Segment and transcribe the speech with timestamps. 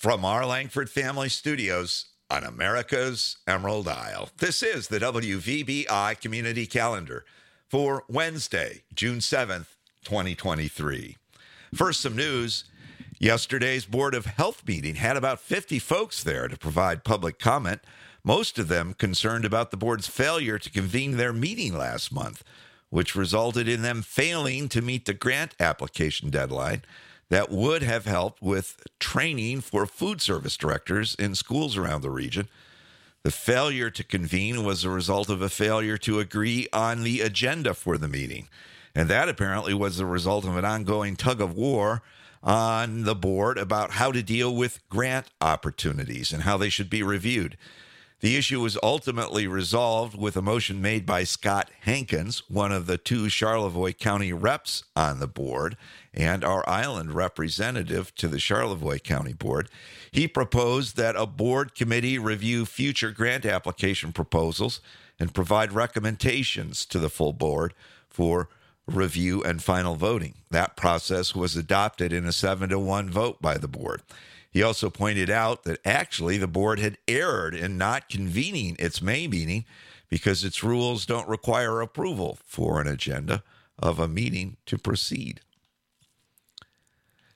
[0.00, 7.26] From our Langford Family Studios on America's Emerald Isle, this is the WVBI Community Calendar
[7.68, 9.66] for Wednesday, June 7th,
[10.04, 11.18] 2023.
[11.74, 12.64] First, some news.
[13.18, 17.82] Yesterday's Board of Health meeting had about 50 folks there to provide public comment,
[18.24, 22.42] most of them concerned about the board's failure to convene their meeting last month,
[22.88, 26.84] which resulted in them failing to meet the grant application deadline
[27.30, 32.48] that would have helped with training for food service directors in schools around the region.
[33.22, 37.74] The failure to convene was a result of a failure to agree on the agenda
[37.74, 38.48] for the meeting.
[38.94, 42.02] And that apparently was the result of an ongoing tug of war
[42.42, 47.02] on the board about how to deal with grant opportunities and how they should be
[47.02, 47.56] reviewed.
[48.20, 52.98] The issue was ultimately resolved with a motion made by Scott Hankins, one of the
[52.98, 55.78] two Charlevoix County reps on the board,
[56.12, 59.70] and our island representative to the Charlevoix County Board.
[60.10, 64.82] He proposed that a board committee review future grant application proposals
[65.18, 67.72] and provide recommendations to the full board
[68.10, 68.50] for
[68.86, 70.34] review and final voting.
[70.50, 74.02] That process was adopted in a 7 to 1 vote by the board.
[74.50, 79.28] He also pointed out that actually the board had erred in not convening its May
[79.28, 79.64] meeting
[80.08, 83.44] because its rules don't require approval for an agenda
[83.78, 85.40] of a meeting to proceed.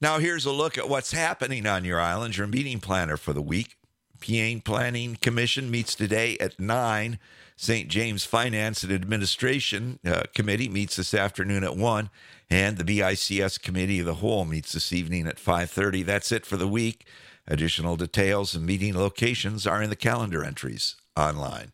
[0.00, 3.40] Now, here's a look at what's happening on your island, your meeting planner for the
[3.40, 3.76] week.
[4.20, 7.18] Peaine Planning Commission meets today at 9.
[7.58, 7.88] St.
[7.88, 12.10] James Finance and Administration uh, Committee meets this afternoon at 1
[12.50, 16.04] and the BICS Committee of the Whole meets this evening at 5:30.
[16.04, 17.06] That's it for the week.
[17.48, 21.72] Additional details and meeting locations are in the calendar entries online.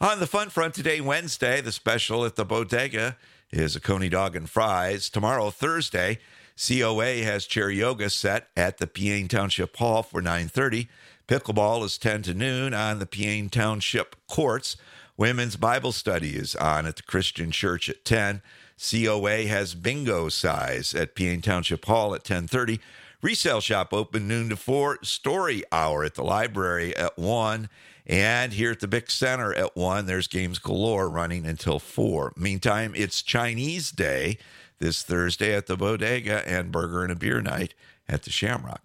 [0.00, 3.16] On the fun front today, Wednesday, the special at the bodega
[3.50, 5.08] is a coney dog and fries.
[5.08, 6.18] Tomorrow, Thursday,
[6.56, 10.88] COA has chair yoga set at the Peaine Township Hall for 9:30.
[11.26, 14.76] Pickleball is 10 to noon on the Peaine Township courts.
[15.16, 18.42] Women's Bible study is on at the Christian Church at 10.
[18.78, 22.78] COA has bingo size at Peaine Township Hall at 10:30.
[23.22, 24.98] Resale shop open noon to 4.
[25.02, 27.70] Story hour at the library at 1.
[28.06, 32.34] And here at the Bick Center at 1, there's games galore running until 4.
[32.36, 34.36] Meantime, it's Chinese Day
[34.78, 37.72] this Thursday at the Bodega and Burger and a Beer Night
[38.06, 38.82] at the Shamrock.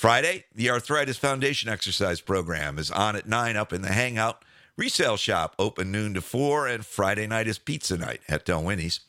[0.00, 4.42] Friday, the Arthritis Foundation exercise program is on at 9 up in the Hangout.
[4.74, 9.00] Resale shop open noon to 4, and Friday night is pizza night at Dalwhinnie's.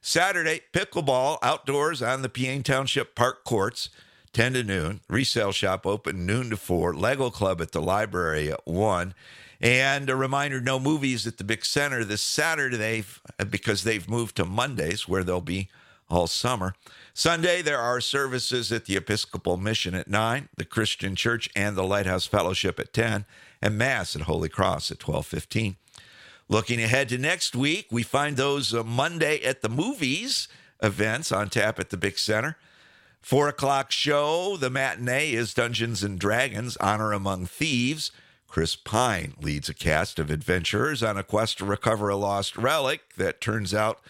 [0.00, 3.88] Saturday, pickleball outdoors on the Peaine Township Park courts,
[4.32, 5.00] 10 to noon.
[5.08, 6.92] Resale shop open noon to 4.
[6.92, 9.14] Lego Club at the library at 1.
[9.60, 13.04] And a reminder no movies at the Big Center this Saturday
[13.48, 15.68] because they've moved to Mondays where they'll be
[16.12, 16.74] all summer.
[17.14, 21.82] Sunday, there are services at the Episcopal Mission at 9, the Christian Church and the
[21.82, 23.24] Lighthouse Fellowship at 10,
[23.62, 25.76] and Mass at Holy Cross at 1215.
[26.48, 30.48] Looking ahead to next week, we find those uh, Monday at the movies
[30.82, 32.58] events on tap at the Big Center.
[33.22, 38.10] Four o'clock show, the matinee is Dungeons and Dragons Honor Among Thieves.
[38.48, 43.14] Chris Pine leads a cast of adventurers on a quest to recover a lost relic
[43.16, 44.00] that turns out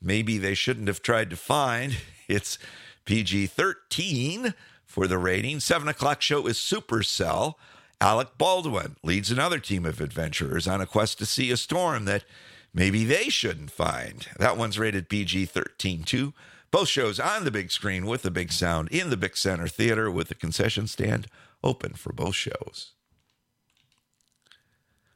[0.00, 1.96] maybe they shouldn't have tried to find.
[2.28, 2.60] It's
[3.06, 5.58] PG 13 for the rating.
[5.58, 7.54] Seven o'clock show is Supercell.
[8.00, 12.24] Alec Baldwin leads another team of adventurers on a quest to see a storm that
[12.72, 14.28] maybe they shouldn't find.
[14.38, 16.32] That one's rated PG 13 too.
[16.70, 20.08] Both shows on the big screen with the big sound in the Big Center Theater
[20.08, 21.26] with the concession stand
[21.64, 22.92] open for both shows.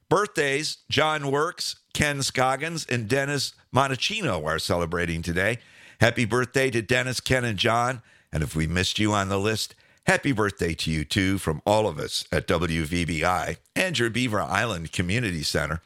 [0.09, 5.59] Birthdays John Works, Ken Scoggins, and Dennis Monachino are celebrating today.
[6.01, 8.03] Happy birthday to Dennis, Ken, and John.
[8.33, 9.75] And if we missed you on the list,
[10.07, 14.93] Happy birthday to you, too, from all of us at WVBI and your Beaver Island
[14.93, 15.81] Community Center.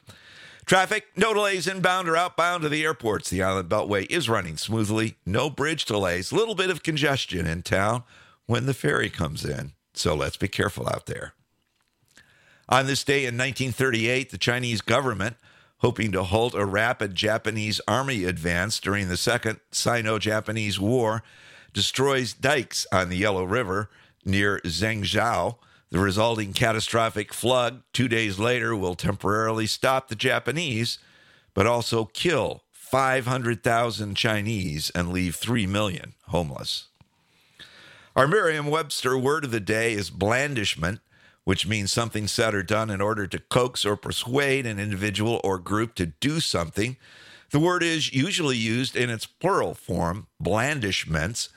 [0.66, 3.30] Traffic, no delays inbound or outbound to the airports.
[3.30, 5.14] The Island Beltway is running smoothly.
[5.24, 6.32] No bridge delays.
[6.32, 8.02] Little bit of congestion in town
[8.46, 9.72] when the ferry comes in.
[9.94, 11.34] So let's be careful out there.
[12.68, 15.36] On this day in 1938, the Chinese government,
[15.78, 21.22] hoping to halt a rapid Japanese army advance during the Second Sino Japanese War,
[21.72, 23.88] destroys dikes on the Yellow River
[24.24, 25.56] near Zhengzhou.
[25.90, 30.98] The resulting catastrophic flood two days later will temporarily stop the Japanese,
[31.54, 36.88] but also kill 500,000 Chinese and leave 3 million homeless.
[38.14, 41.00] Our Merriam Webster word of the day is blandishment,
[41.48, 45.58] which means something said or done in order to coax or persuade an individual or
[45.58, 46.94] group to do something.
[47.52, 51.48] The word is usually used in its plural form, blandishments,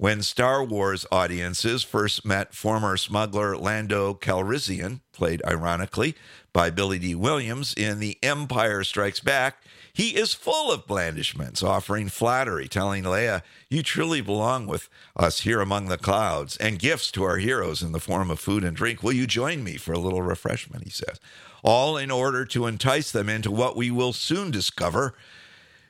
[0.00, 6.14] when Star Wars audiences first met former smuggler Lando Calrissian, played ironically
[6.54, 9.58] by Billy Dee Williams in The Empire Strikes Back,
[9.92, 15.60] he is full of blandishments, offering flattery, telling Leia, You truly belong with us here
[15.60, 19.02] among the clouds, and gifts to our heroes in the form of food and drink.
[19.02, 20.84] Will you join me for a little refreshment?
[20.84, 21.20] He says.
[21.62, 25.12] All in order to entice them into what we will soon discover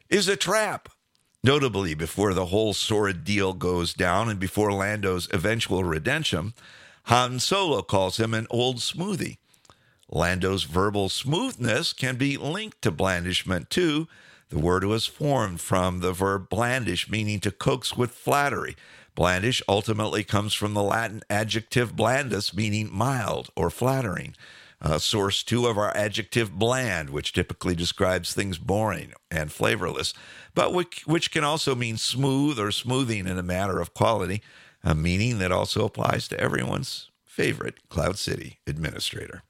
[0.08, 0.88] is a trap.
[1.42, 6.52] Notably, before the whole sordid deal goes down and before Lando's eventual redemption,
[7.04, 9.38] Han Solo calls him an old smoothie.
[10.10, 14.06] Lando's verbal smoothness can be linked to blandishment too.
[14.50, 18.76] The word was formed from the verb blandish, meaning to coax with flattery.
[19.14, 24.34] Blandish ultimately comes from the Latin adjective blandus, meaning mild or flattering.
[24.82, 30.14] Uh, source two of our adjective bland, which typically describes things boring and flavorless,
[30.54, 34.42] but which, which can also mean smooth or smoothing in a matter of quality,
[34.82, 39.42] a meaning that also applies to everyone's favorite Cloud City administrator.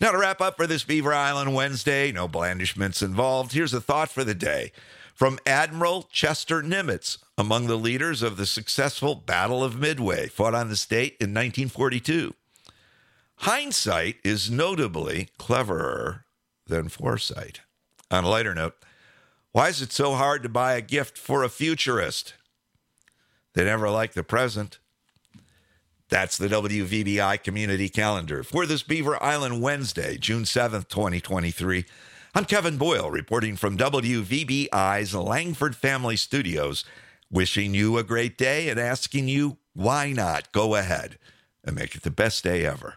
[0.00, 4.10] Now, to wrap up for this Beaver Island Wednesday, no blandishments involved, here's a thought
[4.10, 4.70] for the day
[5.14, 10.68] from Admiral Chester Nimitz, among the leaders of the successful Battle of Midway, fought on
[10.68, 12.34] the state in 1942.
[13.38, 16.24] Hindsight is notably cleverer
[16.66, 17.60] than foresight.
[18.10, 18.76] On a lighter note,
[19.52, 22.34] why is it so hard to buy a gift for a futurist?
[23.54, 24.78] They never like the present.
[26.08, 31.84] That's the WVBI community calendar for this Beaver Island Wednesday, June 7th, 2023.
[32.34, 36.84] I'm Kevin Boyle reporting from WVBI's Langford Family Studios,
[37.30, 41.18] wishing you a great day and asking you why not go ahead
[41.62, 42.96] and make it the best day ever.